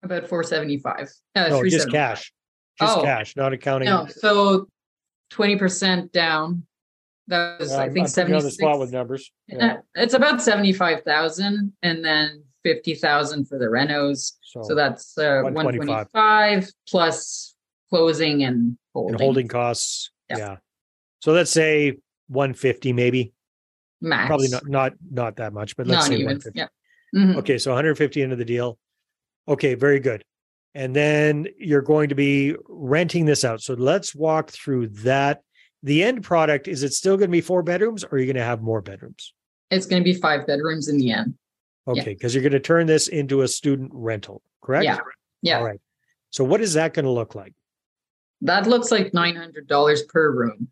About 0.03 0.27
475. 0.27 1.09
Uh, 1.35 1.49
No, 1.49 1.63
just 1.63 1.89
cash. 1.89 2.33
Just 2.79 2.97
Oh. 2.97 3.01
cash, 3.03 3.35
not 3.35 3.53
accounting. 3.53 3.87
No, 3.87 4.07
so 4.07 4.67
20% 5.31 6.11
down. 6.11 6.65
That 7.27 7.59
was, 7.59 7.71
Uh, 7.71 7.77
I 7.77 7.85
I'm 7.85 7.93
think, 7.93 8.07
putting 8.13 8.29
you 8.29 8.35
on 8.35 8.43
the 8.43 8.51
spot 8.51 8.79
with 8.79 8.91
numbers. 8.91 9.31
Yeah. 9.47 9.77
It's 9.95 10.13
about 10.13 10.41
75,000 10.41 11.73
and 11.81 12.03
then 12.03 12.43
50,000 12.63 13.45
for 13.45 13.57
the 13.57 13.65
renos. 13.65 14.33
So 14.41 14.75
that's 14.75 15.17
uh, 15.17 15.41
125. 15.43 16.07
125 16.13 16.69
plus 16.89 17.55
closing 17.89 18.43
and 18.43 18.77
holding. 18.93 19.13
and 19.15 19.21
holding 19.21 19.47
costs. 19.47 20.11
Yeah. 20.29 20.37
Yeah. 20.37 20.55
So 21.21 21.31
let's 21.31 21.51
say 21.51 21.93
150 22.27 22.91
maybe. 22.93 23.33
max. 24.01 24.27
Probably 24.27 24.49
not 24.49 24.67
not 24.67 24.93
not 25.09 25.35
that 25.37 25.53
much, 25.53 25.77
but 25.77 25.87
let's 25.87 26.01
Not 26.01 26.07
say 26.09 26.15
even. 26.15 26.25
150. 26.39 26.59
Yeah. 26.59 26.67
Mhm. 27.15 27.37
Okay, 27.37 27.57
so 27.57 27.71
150 27.71 28.21
into 28.21 28.35
the 28.35 28.43
deal. 28.45 28.77
Okay, 29.47 29.75
very 29.75 29.99
good. 29.99 30.23
And 30.75 30.95
then 30.95 31.47
you're 31.57 31.81
going 31.81 32.09
to 32.09 32.15
be 32.15 32.55
renting 32.67 33.25
this 33.25 33.45
out. 33.45 33.61
So 33.61 33.73
let's 33.75 34.15
walk 34.15 34.49
through 34.49 34.87
that. 35.03 35.41
The 35.83 36.03
end 36.03 36.23
product 36.23 36.67
is 36.67 36.81
it 36.83 36.93
still 36.93 37.17
going 37.17 37.29
to 37.29 37.31
be 37.31 37.41
four 37.41 37.61
bedrooms 37.61 38.03
or 38.03 38.13
are 38.13 38.17
you 38.17 38.25
going 38.25 38.37
to 38.37 38.43
have 38.43 38.61
more 38.61 38.81
bedrooms? 38.81 39.33
It's 39.69 39.85
going 39.85 40.01
to 40.01 40.03
be 40.03 40.13
five 40.13 40.47
bedrooms 40.47 40.87
in 40.87 40.97
the 40.97 41.11
end. 41.11 41.35
Okay, 41.87 42.13
because 42.13 42.33
you're 42.33 42.41
going 42.43 42.53
to 42.53 42.59
turn 42.61 42.87
this 42.87 43.09
into 43.09 43.41
a 43.41 43.47
student 43.47 43.91
rental, 43.93 44.41
correct? 44.61 44.85
Yeah. 44.85 44.99
Yeah. 45.41 45.57
All 45.57 45.65
right. 45.65 45.81
So 46.29 46.43
what 46.45 46.61
is 46.61 46.73
that 46.75 46.93
going 46.93 47.03
to 47.05 47.11
look 47.11 47.35
like? 47.35 47.53
That 48.41 48.65
looks 48.67 48.89
like 48.91 49.11
$900 49.11 50.07
per 50.07 50.31
room. 50.31 50.69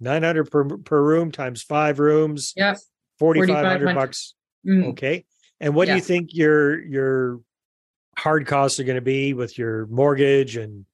900 0.00 0.50
per 0.50 0.64
per 0.78 1.02
room 1.02 1.30
times 1.30 1.62
5 1.62 1.98
rooms, 2.00 2.52
Yep. 2.56 2.78
4500 3.18 3.80
$4,500. 3.88 3.94
bucks. 3.94 4.34
Mm. 4.66 4.88
Okay. 4.90 5.24
And 5.60 5.74
what 5.74 5.86
do 5.86 5.92
you 5.92 5.96
Yeah. 5.98 6.02
think 6.04 6.34
your 6.34 6.80
your 6.84 7.40
hard 8.18 8.46
costs 8.46 8.80
are 8.80 8.84
going 8.84 8.96
to 8.96 9.00
be 9.02 9.32
with 9.32 9.56
your 9.56 9.86
mortgage 9.86 10.56
and 10.56 10.84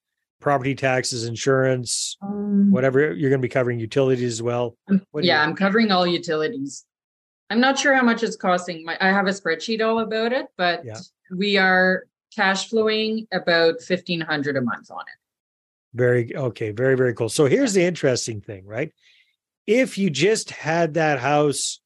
property 0.40 0.74
taxes, 0.74 1.24
insurance, 1.24 2.16
Um, 2.22 2.70
whatever 2.70 3.00
you're 3.14 3.30
going 3.30 3.40
to 3.40 3.44
be 3.46 3.48
covering 3.48 3.80
utilities 3.80 4.34
as 4.34 4.42
well? 4.42 4.76
What 5.10 5.24
yeah, 5.24 5.42
you- 5.42 5.48
I'm 5.50 5.56
covering 5.56 5.90
all 5.90 6.06
utilities. 6.06 6.84
I'm 7.50 7.60
not 7.60 7.78
sure 7.78 7.94
how 7.94 8.02
much 8.02 8.22
it's 8.22 8.36
costing. 8.36 8.84
My, 8.84 8.96
I 9.00 9.08
have 9.08 9.26
a 9.26 9.30
spreadsheet 9.30 9.80
all 9.84 10.00
about 10.00 10.32
it, 10.32 10.46
but 10.58 10.84
Yeah. 10.84 10.98
we 11.34 11.56
are 11.56 12.04
cash 12.34 12.68
flowing 12.68 13.26
about 13.32 13.80
1500 13.80 14.56
a 14.56 14.60
month 14.60 14.90
on 14.90 15.00
it. 15.00 15.96
Very 15.96 16.34
okay, 16.36 16.72
very 16.72 16.96
very 16.96 17.14
cool. 17.14 17.28
So 17.28 17.46
here's 17.46 17.72
the 17.72 17.84
interesting 17.84 18.40
thing, 18.40 18.66
right? 18.66 18.92
If 19.66 19.96
you 19.96 20.10
just 20.10 20.50
had 20.50 20.94
that 20.94 21.20
house 21.20 21.80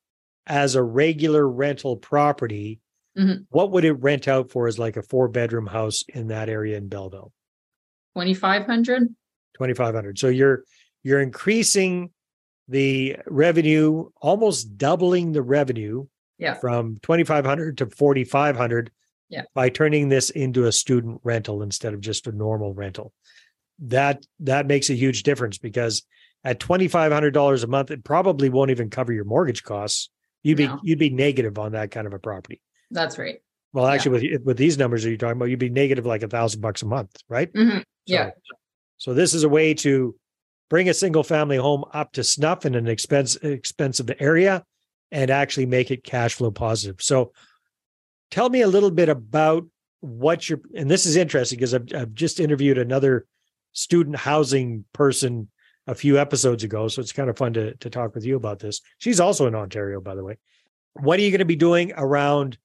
as 0.47 0.75
a 0.75 0.83
regular 0.83 1.47
rental 1.47 1.97
property, 1.97 2.81
Mhm. 3.19 3.47
what 3.51 3.71
would 3.73 3.85
it 3.85 3.93
rent 3.95 4.29
out 4.29 4.51
for 4.51 4.67
as 4.69 4.79
like 4.79 4.97
a 4.97 5.03
four 5.03 5.29
bedroom 5.29 5.67
house 5.67 6.05
in 6.15 6.29
that 6.29 6.49
area 6.49 6.77
in 6.77 6.89
Belleville? 6.89 7.33
2500 8.15 9.09
2500 9.55 10.19
so 10.19 10.29
you're 10.29 10.65
you're 11.03 11.21
increasing 11.21 12.11
the 12.69 13.17
revenue 13.27 14.09
almost 14.21 14.77
doubling 14.77 15.33
the 15.33 15.43
revenue 15.43 16.07
Yeah. 16.39 16.55
from 16.55 16.99
2500 17.03 17.79
to 17.79 17.87
4500 17.91 18.91
Yeah. 19.31 19.43
by 19.55 19.69
turning 19.69 20.09
this 20.09 20.31
into 20.31 20.67
a 20.67 20.73
student 20.73 21.21
rental 21.25 21.63
instead 21.63 21.95
of 21.95 22.01
just 22.01 22.27
a 22.27 22.33
normal 22.33 22.75
rental 22.75 23.13
that 23.81 24.25
that 24.41 24.67
makes 24.67 24.91
a 24.91 24.95
huge 24.95 25.23
difference 25.23 25.59
because 25.59 26.05
at 26.45 26.61
$2500 26.61 27.65
a 27.65 27.67
month 27.67 27.91
it 27.91 28.05
probably 28.05 28.49
won't 28.49 28.71
even 28.71 28.91
cover 28.91 29.13
your 29.13 29.25
mortgage 29.25 29.63
costs 29.65 30.11
you'd 30.43 30.57
be 30.57 30.67
No. 30.67 30.79
you'd 30.83 30.99
be 30.99 31.11
negative 31.11 31.59
on 31.59 31.73
that 31.73 31.91
kind 31.91 32.07
of 32.07 32.13
a 32.13 32.19
property 32.19 32.61
That's 32.91 33.19
right. 33.19 33.41
well 33.73 33.87
Yeah. 33.87 33.93
actually 33.95 34.31
with 34.33 34.43
with 34.45 34.57
these 34.57 34.79
numbers 34.79 35.03
that 35.03 35.11
you're 35.11 35.19
talking 35.19 35.37
about 35.37 35.47
you'd 35.47 35.59
be 35.59 35.69
negative 35.69 36.07
like 36.07 36.23
a 36.23 36.29
thousand 36.29 36.61
bucks 36.61 36.83
a 36.83 36.87
month 36.87 37.11
right 37.29 37.53
Mhm. 37.53 37.79
so, 37.81 37.85
Yeah. 38.07 38.31
So 38.97 39.15
this 39.15 39.35
is 39.35 39.45
a 39.45 39.49
way 39.49 39.75
to 39.75 40.17
bring 40.71 40.89
a 40.89 40.95
single 40.95 41.23
family 41.23 41.57
home 41.57 41.85
up 41.93 42.13
to 42.13 42.25
snuff 42.25 42.65
in 42.67 42.75
an 42.75 42.89
expense 42.89 43.37
expensive 43.37 44.11
area 44.19 44.65
and 45.13 45.31
actually 45.31 45.67
make 45.67 45.91
it 45.91 46.03
cash 46.05 46.35
flow 46.35 46.51
positive. 46.51 47.01
So 47.01 47.33
tell 48.31 48.51
me 48.51 48.61
a 48.63 48.67
little 48.69 48.91
bit 48.91 49.09
about 49.09 49.67
what 50.01 50.49
you're 50.49 50.61
and 50.75 50.91
this 50.91 51.07
is 51.07 51.17
interesting 51.17 51.59
because 51.59 51.75
I've, 51.75 51.87
I've 51.95 52.15
just 52.15 52.41
interviewed 52.41 52.79
another 52.79 53.27
student 53.73 54.17
housing 54.17 54.85
person 54.93 55.49
a 55.87 55.95
few 55.95 56.19
episodes 56.19 56.65
ago. 56.65 56.89
So 56.89 57.01
it's 57.01 57.13
kind 57.13 57.31
of 57.31 57.37
fun 57.39 57.53
to, 57.55 57.75
to 57.77 57.89
talk 57.91 58.15
with 58.15 58.25
you 58.25 58.37
about 58.37 58.59
this. 58.59 58.81
She's 58.99 59.21
also 59.21 59.47
in 59.47 59.55
Ontario, 59.55 60.01
by 60.01 60.15
the 60.15 60.25
way. 60.25 60.37
What 60.95 61.19
are 61.19 61.23
you 61.23 61.31
going 61.31 61.39
to 61.39 61.45
be 61.45 61.57
doing 61.57 61.93
around 61.97 62.59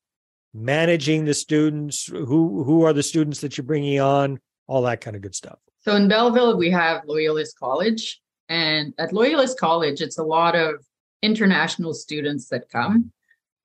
managing 0.53 1.25
the 1.25 1.33
students? 1.33 2.05
Who 2.05 2.63
who 2.63 2.83
are 2.83 2.93
the 2.93 3.03
students 3.03 3.41
that 3.41 3.57
you're 3.57 3.65
bringing 3.65 3.99
on? 3.99 4.39
All 4.67 4.83
that 4.83 5.01
kind 5.01 5.15
of 5.15 5.21
good 5.21 5.35
stuff. 5.35 5.59
So 5.81 5.95
in 5.95 6.07
Belleville, 6.07 6.57
we 6.57 6.69
have 6.71 7.03
Loyalist 7.05 7.57
College. 7.59 8.21
And 8.49 8.93
at 8.97 9.13
Loyalist 9.13 9.59
College, 9.59 10.01
it's 10.01 10.17
a 10.17 10.23
lot 10.23 10.55
of 10.55 10.75
international 11.21 11.93
students 11.93 12.47
that 12.49 12.69
come. 12.69 13.11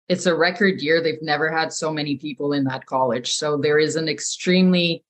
It's 0.09 0.27
a 0.27 0.35
record 0.35 0.81
year. 0.81 1.03
They've 1.03 1.23
never 1.23 1.51
had 1.55 1.73
so 1.73 1.93
many 1.93 2.17
people 2.17 2.53
in 2.55 2.65
that 2.65 2.87
college. 2.87 3.35
So 3.35 3.59
there 3.59 3.79
is 3.79 3.97
an 3.97 4.09
extremely 4.09 5.05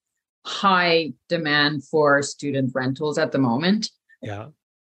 high 0.44 1.12
demand 1.28 1.84
for 1.84 2.22
student 2.22 2.72
rentals 2.74 3.18
at 3.18 3.32
the 3.32 3.38
moment. 3.38 3.90
Yeah. 4.22 4.48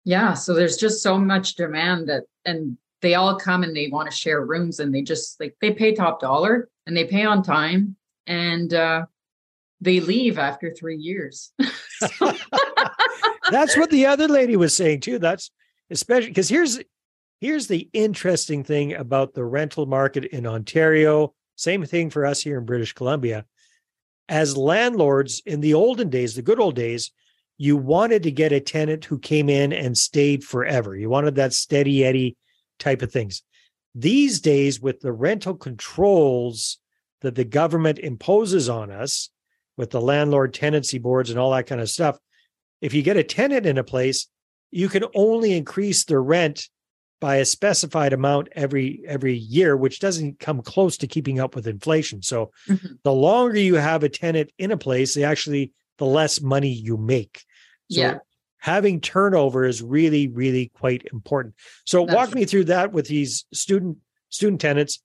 Yeah. 0.04 0.34
So 0.34 0.54
there's 0.54 0.76
just 0.76 1.02
so 1.02 1.18
much 1.18 1.56
demand 1.56 2.08
that, 2.08 2.24
and 2.44 2.78
they 3.00 3.14
all 3.14 3.38
come 3.38 3.62
and 3.62 3.76
they 3.76 3.88
want 3.88 4.10
to 4.10 4.16
share 4.16 4.44
rooms 4.44 4.80
and 4.80 4.94
they 4.94 5.02
just 5.02 5.38
like, 5.40 5.56
they 5.60 5.72
pay 5.72 5.94
top 5.94 6.20
dollar 6.20 6.68
and 6.86 6.96
they 6.96 7.04
pay 7.04 7.24
on 7.24 7.42
time 7.42 7.96
and 8.26 8.74
uh, 8.74 9.04
they 9.80 10.00
leave 10.00 10.38
after 10.38 10.72
three 10.72 10.96
years. 10.96 11.52
That's 13.50 13.76
what 13.76 13.90
the 13.90 14.06
other 14.06 14.28
lady 14.28 14.56
was 14.56 14.74
saying 14.74 15.00
too. 15.00 15.18
That's 15.18 15.50
especially 15.90 16.28
because 16.28 16.48
here's 16.48 16.78
here's 17.40 17.66
the 17.66 17.88
interesting 17.92 18.64
thing 18.64 18.94
about 18.94 19.34
the 19.34 19.44
rental 19.44 19.86
market 19.86 20.24
in 20.26 20.46
Ontario. 20.46 21.34
Same 21.56 21.84
thing 21.84 22.10
for 22.10 22.26
us 22.26 22.40
here 22.40 22.58
in 22.58 22.66
British 22.66 22.92
Columbia. 22.92 23.44
As 24.28 24.56
landlords 24.56 25.42
in 25.46 25.60
the 25.60 25.74
olden 25.74 26.10
days, 26.10 26.34
the 26.34 26.42
good 26.42 26.60
old 26.60 26.74
days, 26.74 27.10
you 27.56 27.76
wanted 27.76 28.22
to 28.24 28.30
get 28.30 28.52
a 28.52 28.60
tenant 28.60 29.04
who 29.04 29.18
came 29.18 29.48
in 29.48 29.72
and 29.72 29.96
stayed 29.96 30.44
forever. 30.44 30.94
You 30.94 31.08
wanted 31.08 31.36
that 31.36 31.54
steady 31.54 32.04
Eddie 32.04 32.36
type 32.78 33.02
of 33.02 33.12
things. 33.12 33.42
These 33.94 34.40
days, 34.40 34.80
with 34.80 35.00
the 35.00 35.12
rental 35.12 35.54
controls 35.54 36.78
that 37.20 37.34
the 37.34 37.44
government 37.44 37.98
imposes 37.98 38.68
on 38.68 38.90
us, 38.90 39.30
with 39.76 39.90
the 39.90 40.00
landlord 40.00 40.54
tenancy 40.54 40.98
boards 40.98 41.30
and 41.30 41.38
all 41.38 41.50
that 41.52 41.66
kind 41.66 41.80
of 41.80 41.90
stuff, 41.90 42.18
if 42.80 42.94
you 42.94 43.02
get 43.02 43.16
a 43.16 43.24
tenant 43.24 43.66
in 43.66 43.78
a 43.78 43.84
place, 43.84 44.28
you 44.70 44.88
can 44.88 45.04
only 45.14 45.56
increase 45.56 46.04
the 46.04 46.18
rent 46.18 46.68
by 47.20 47.36
a 47.36 47.44
specified 47.44 48.12
amount 48.12 48.48
every 48.52 49.02
every 49.06 49.34
year, 49.34 49.76
which 49.76 49.98
doesn't 49.98 50.38
come 50.38 50.62
close 50.62 50.96
to 50.98 51.06
keeping 51.08 51.40
up 51.40 51.56
with 51.56 51.66
inflation. 51.66 52.22
So 52.22 52.52
Mhm. 52.68 52.98
the 53.02 53.12
longer 53.12 53.58
you 53.58 53.74
have 53.74 54.04
a 54.04 54.08
tenant 54.08 54.52
in 54.58 54.70
a 54.70 54.76
place, 54.76 55.14
the 55.14 55.24
actually 55.24 55.72
the 55.96 56.06
less 56.06 56.40
money 56.40 56.72
you 56.72 56.96
make. 56.96 57.42
So 57.90 58.00
Yeah. 58.00 58.18
Having 58.68 59.00
turnover 59.00 59.64
is 59.64 59.82
really, 59.82 60.28
really 60.28 60.70
quite 60.74 61.02
important. 61.12 61.54
So 61.86 62.04
That's 62.04 62.14
walk 62.14 62.34
me 62.34 62.44
through 62.44 62.64
that 62.64 62.92
with 62.92 63.08
these 63.08 63.46
student 63.52 63.96
student 64.28 64.60
tenants, 64.60 65.02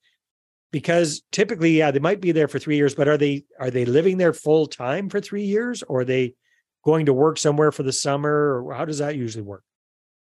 because 0.72 1.24
typically, 1.32 1.72
yeah, 1.77 1.89
they 1.91 2.00
might 2.00 2.20
be 2.20 2.34
there 2.34 2.50
for 2.50 2.60
three 2.60 2.75
years, 2.75 2.93
but 2.93 3.08
are 3.08 3.17
they 3.17 3.46
are 3.60 3.72
they 3.72 3.86
living 3.86 4.17
there 4.17 4.34
full 4.34 4.67
time 4.67 5.10
for 5.10 5.22
three 5.22 5.46
years, 5.46 5.82
or 5.84 6.01
are 6.01 6.05
they 6.05 6.34
going 6.84 7.05
to 7.05 7.13
work 7.13 7.38
somewhere 7.38 7.72
for 7.72 7.84
the 7.84 7.93
summer, 7.93 8.62
or 8.62 8.74
how 8.74 8.84
does 8.84 8.98
that 8.98 9.15
usually 9.15 9.43
work? 9.43 9.63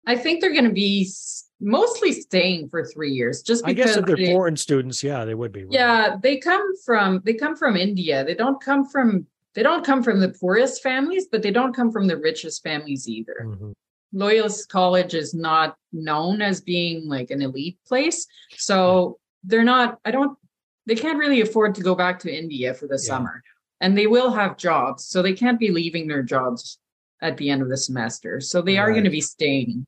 I 0.05 0.15
think 0.15 0.39
they're 0.39 0.53
going 0.53 0.63
to 0.63 0.72
be 0.72 1.12
mostly 1.60 2.13
staying 2.13 2.69
for 2.69 2.86
three 2.86 3.12
years, 3.12 3.41
just 3.41 3.65
I 3.65 3.74
because. 3.74 3.88
guess 3.88 3.98
if 3.98 4.05
they're 4.05 4.15
they- 4.15 4.31
foreign 4.31 4.55
students, 4.55 5.03
yeah, 5.03 5.25
they 5.25 5.36
would 5.36 5.51
be. 5.51 5.65
right? 5.65 5.74
yeah, 5.74 6.15
they 6.24 6.38
come 6.38 6.65
from 6.86 7.22
they 7.25 7.34
come 7.34 7.57
from 7.57 7.75
India. 7.75 8.24
They 8.24 8.36
don't 8.36 8.62
come 8.63 8.88
from 8.88 9.27
they 9.58 9.64
don't 9.64 9.84
come 9.84 10.04
from 10.04 10.20
the 10.20 10.30
poorest 10.30 10.84
families, 10.84 11.26
but 11.32 11.42
they 11.42 11.50
don't 11.50 11.76
come 11.76 11.92
from 11.92 12.06
the 12.06 12.16
richest 12.16 12.62
families 12.62 13.10
either. 13.10 13.38
Mhm. 13.44 13.74
Loyalist 14.14 14.70
College 14.70 15.16
is 15.16 15.34
not 15.34 15.76
known 15.92 16.44
as 16.44 16.62
being 16.62 17.10
like 17.10 17.32
an 17.32 17.42
elite 17.42 17.80
place, 17.88 18.28
so 18.56 19.18
they're 19.44 19.64
not. 19.64 20.00
I 20.06 20.12
don't. 20.12 20.38
They 20.86 20.94
can't 20.94 21.18
really 21.18 21.42
afford 21.42 21.74
to 21.76 21.82
go 21.82 21.96
back 21.96 22.20
to 22.20 22.32
India 22.32 22.76
for 22.76 22.86
the 22.86 23.02
Yeah. 23.02 23.10
summer, 23.10 23.42
and 23.82 23.98
they 23.98 24.06
will 24.06 24.30
have 24.30 24.58
jobs, 24.58 25.06
so 25.06 25.24
they 25.24 25.34
can't 25.34 25.60
be 25.60 25.72
leaving 25.72 26.08
their 26.08 26.22
jobs 26.22 26.78
at 27.24 27.38
the 27.38 27.50
end 27.50 27.64
of 27.64 27.70
the 27.70 27.78
semester. 27.78 28.40
So 28.40 28.62
they 28.62 28.78
are 28.78 28.92
going 28.92 29.06
to 29.06 29.10
be 29.10 29.22
staying. 29.22 29.88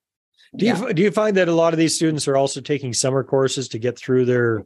Do 0.55 0.65
you 0.65 0.93
do 0.95 1.03
you 1.03 1.11
find 1.11 1.37
that 1.37 1.47
a 1.47 1.53
lot 1.53 1.73
of 1.73 1.77
these 1.79 1.95
students 1.95 2.27
are 2.27 2.35
also 2.35 2.59
taking 2.59 2.91
summer 2.91 3.23
courses 3.23 3.67
to 3.69 3.77
get 3.77 3.99
through 3.99 4.25
their 4.25 4.65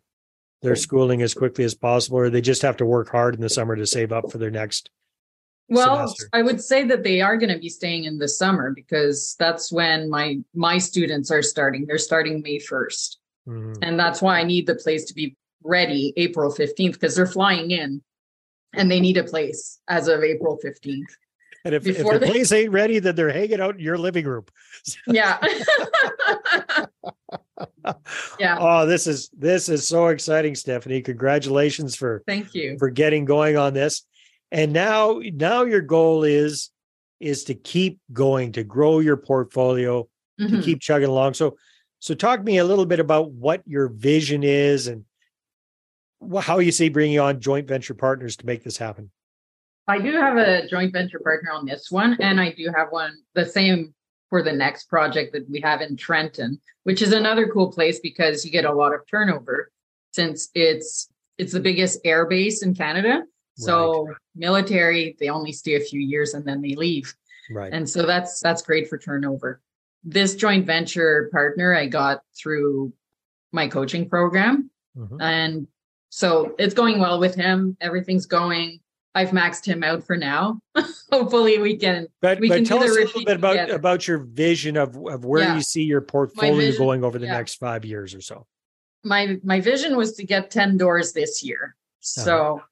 their 0.63 0.75
schooling 0.75 1.21
as 1.21 1.33
quickly 1.33 1.63
as 1.63 1.75
possible, 1.75 2.17
or 2.17 2.29
they 2.29 2.41
just 2.41 2.61
have 2.61 2.77
to 2.77 2.85
work 2.85 3.09
hard 3.09 3.35
in 3.35 3.41
the 3.41 3.49
summer 3.49 3.75
to 3.75 3.85
save 3.85 4.11
up 4.11 4.31
for 4.31 4.37
their 4.37 4.49
next? 4.49 4.89
Well, 5.69 6.07
semester. 6.07 6.29
I 6.33 6.41
would 6.41 6.61
say 6.61 6.85
that 6.85 7.03
they 7.03 7.21
are 7.21 7.37
going 7.37 7.53
to 7.53 7.59
be 7.59 7.69
staying 7.69 8.05
in 8.05 8.17
the 8.17 8.27
summer 8.27 8.71
because 8.71 9.35
that's 9.39 9.71
when 9.71 10.09
my 10.09 10.39
my 10.53 10.77
students 10.77 11.31
are 11.31 11.41
starting. 11.41 11.85
They're 11.85 11.97
starting 11.97 12.41
May 12.41 12.59
1st. 12.59 13.17
Mm-hmm. 13.47 13.73
And 13.81 13.99
that's 13.99 14.21
why 14.21 14.39
I 14.39 14.43
need 14.43 14.67
the 14.67 14.75
place 14.75 15.05
to 15.05 15.13
be 15.13 15.35
ready 15.63 16.13
April 16.17 16.53
15th 16.53 16.93
because 16.93 17.15
they're 17.15 17.25
flying 17.25 17.71
in 17.71 18.01
and 18.73 18.89
they 18.89 18.99
need 18.99 19.17
a 19.17 19.23
place 19.23 19.79
as 19.87 20.07
of 20.07 20.23
April 20.23 20.59
15th. 20.63 21.03
And 21.65 21.73
if, 21.73 21.87
if 21.87 21.97
the 21.97 22.19
they... 22.19 22.29
place 22.29 22.51
ain't 22.51 22.71
ready, 22.71 22.99
then 22.99 23.15
they're 23.15 23.31
hanging 23.31 23.61
out 23.61 23.75
in 23.75 23.81
your 23.81 23.97
living 23.97 24.25
room. 24.25 24.45
yeah. 25.07 25.39
yeah. 28.39 28.57
Oh, 28.59 28.85
this 28.85 29.07
is 29.07 29.29
this 29.37 29.69
is 29.69 29.87
so 29.87 30.07
exciting, 30.07 30.55
Stephanie. 30.55 31.01
Congratulations 31.01 31.95
for 31.95 32.23
thank 32.27 32.53
you 32.53 32.77
for 32.77 32.89
getting 32.89 33.25
going 33.25 33.57
on 33.57 33.73
this. 33.73 34.05
And 34.51 34.73
now 34.73 35.19
now 35.23 35.63
your 35.63 35.81
goal 35.81 36.23
is 36.23 36.69
is 37.19 37.45
to 37.45 37.55
keep 37.55 37.99
going, 38.11 38.51
to 38.53 38.63
grow 38.63 38.99
your 38.99 39.17
portfolio, 39.17 40.07
mm-hmm. 40.39 40.55
to 40.55 40.61
keep 40.61 40.81
chugging 40.81 41.09
along. 41.09 41.33
So 41.33 41.57
so 41.99 42.13
talk 42.13 42.39
to 42.39 42.43
me 42.43 42.57
a 42.57 42.65
little 42.65 42.85
bit 42.85 42.99
about 42.99 43.31
what 43.31 43.61
your 43.65 43.87
vision 43.87 44.43
is 44.43 44.87
and 44.87 45.05
how 46.41 46.59
you 46.59 46.71
see 46.71 46.89
bringing 46.89 47.19
on 47.19 47.39
joint 47.39 47.67
venture 47.67 47.93
partners 47.93 48.37
to 48.37 48.45
make 48.45 48.63
this 48.63 48.77
happen. 48.77 49.11
I 49.87 49.99
do 49.99 50.13
have 50.13 50.37
a 50.37 50.67
joint 50.67 50.93
venture 50.93 51.19
partner 51.19 51.51
on 51.51 51.65
this 51.65 51.91
one, 51.91 52.17
and 52.21 52.39
I 52.39 52.51
do 52.51 52.71
have 52.75 52.87
one 52.91 53.17
the 53.35 53.45
same 53.45 53.93
for 54.33 54.41
the 54.41 54.51
next 54.51 54.85
project 54.85 55.31
that 55.31 55.47
we 55.47 55.61
have 55.61 55.81
in 55.81 55.95
Trenton, 55.95 56.59
which 56.85 57.03
is 57.03 57.13
another 57.13 57.47
cool 57.49 57.71
place 57.71 57.99
because 57.99 58.43
you 58.43 58.49
get 58.49 58.65
a 58.65 58.73
lot 58.73 58.91
of 58.91 59.01
turnover 59.07 59.69
since 60.11 60.49
it's 60.55 61.07
it's 61.37 61.53
the 61.53 61.59
biggest 61.59 61.99
air 62.03 62.25
base 62.25 62.63
in 62.63 62.73
Canada. 62.73 63.09
Right. 63.09 63.27
So 63.57 64.07
military, 64.35 65.15
they 65.19 65.29
only 65.29 65.51
stay 65.51 65.75
a 65.75 65.79
few 65.79 65.99
years 65.99 66.33
and 66.33 66.43
then 66.43 66.63
they 66.63 66.73
leave. 66.73 67.13
Right. 67.51 67.71
And 67.71 67.87
so 67.87 68.07
that's 68.07 68.39
that's 68.39 68.63
great 68.63 68.89
for 68.89 68.97
turnover. 68.97 69.61
This 70.03 70.33
joint 70.33 70.65
venture 70.65 71.29
partner 71.31 71.75
I 71.75 71.85
got 71.85 72.21
through 72.35 72.91
my 73.51 73.67
coaching 73.67 74.09
program. 74.09 74.71
Mm-hmm. 74.97 75.21
And 75.21 75.67
so 76.09 76.55
it's 76.57 76.73
going 76.73 76.99
well 76.99 77.19
with 77.19 77.35
him. 77.35 77.77
Everything's 77.81 78.25
going. 78.25 78.79
I've 79.15 79.29
maxed 79.29 79.65
him 79.65 79.83
out 79.83 80.03
for 80.03 80.17
now. 80.17 80.59
Hopefully 81.11 81.59
we 81.59 81.77
can. 81.77 82.07
But, 82.21 82.39
we 82.39 82.49
but 82.49 82.55
can 82.55 82.65
tell 82.65 82.83
us 82.83 82.91
a 82.91 82.93
little 82.93 83.25
bit 83.25 83.35
about 83.35 83.69
about 83.69 84.07
your 84.07 84.19
vision 84.19 84.75
of 84.75 84.95
of 85.07 85.23
where 85.25 85.43
yeah. 85.43 85.55
you 85.55 85.61
see 85.61 85.83
your 85.83 86.01
portfolio 86.01 86.55
vision, 86.55 86.83
going 86.83 87.03
over 87.03 87.19
the 87.19 87.27
yeah. 87.27 87.33
next 87.33 87.55
five 87.55 87.85
years 87.85 88.15
or 88.15 88.21
so. 88.21 88.47
My 89.03 89.37
my 89.43 89.59
vision 89.59 89.95
was 89.95 90.13
to 90.13 90.23
get 90.23 90.49
ten 90.49 90.77
doors 90.77 91.13
this 91.13 91.43
year. 91.43 91.75
Uh-huh. 91.75 92.23
So 92.23 92.55
uh-huh. 92.55 92.65